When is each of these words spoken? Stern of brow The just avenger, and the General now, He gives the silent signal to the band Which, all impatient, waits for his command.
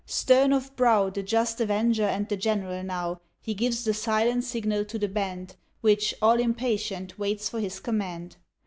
Stern 0.07 0.51
of 0.51 0.75
brow 0.75 1.11
The 1.11 1.21
just 1.21 1.61
avenger, 1.61 2.05
and 2.07 2.27
the 2.27 2.35
General 2.35 2.81
now, 2.83 3.21
He 3.39 3.53
gives 3.53 3.83
the 3.83 3.93
silent 3.93 4.43
signal 4.45 4.83
to 4.85 4.97
the 4.97 5.07
band 5.07 5.55
Which, 5.81 6.15
all 6.23 6.39
impatient, 6.39 7.19
waits 7.19 7.47
for 7.49 7.59
his 7.59 7.79
command. 7.79 8.37